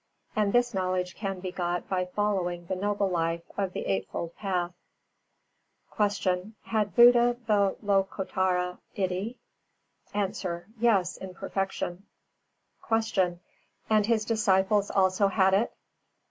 [0.35, 4.73] And this knowledge can be got by following the noble life of the Eightfold Path.
[5.95, 6.39] 370.
[6.39, 6.53] Q.
[6.71, 9.35] Had Buddha the Lokottara Iddhī?
[10.15, 10.63] A.
[10.79, 12.07] Yes, in perfection.
[12.87, 13.35] 371.
[13.37, 13.39] Q.
[13.95, 15.71] _And his disciples also had it?